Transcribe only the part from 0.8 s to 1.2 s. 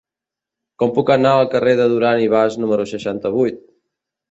Com puc